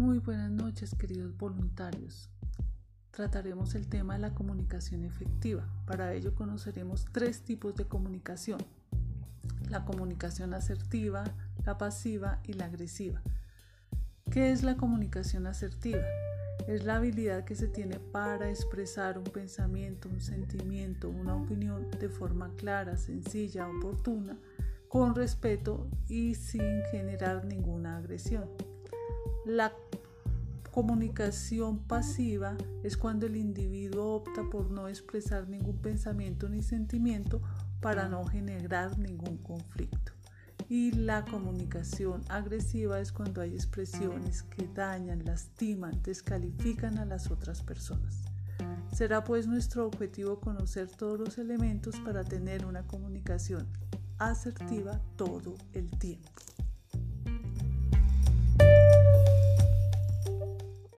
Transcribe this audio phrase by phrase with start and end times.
[0.00, 2.30] buenas noches, queridos voluntarios.
[3.10, 5.68] Trataremos el tema de la comunicación efectiva.
[5.86, 8.60] Para ello conoceremos tres tipos de comunicación.
[9.68, 11.24] La comunicación asertiva,
[11.66, 13.20] la pasiva y la agresiva.
[14.30, 16.02] ¿Qué es la comunicación asertiva?
[16.66, 22.08] Es la habilidad que se tiene para expresar un pensamiento, un sentimiento, una opinión de
[22.08, 24.38] forma clara, sencilla, oportuna,
[24.88, 28.48] con respeto y sin generar ninguna agresión.
[29.44, 29.72] La
[30.70, 37.42] comunicación pasiva es cuando el individuo opta por no expresar ningún pensamiento ni sentimiento
[37.80, 40.12] para no generar ningún conflicto.
[40.68, 47.62] Y la comunicación agresiva es cuando hay expresiones que dañan, lastiman, descalifican a las otras
[47.62, 48.22] personas.
[48.92, 53.66] Será pues nuestro objetivo conocer todos los elementos para tener una comunicación
[54.18, 56.30] asertiva todo el tiempo.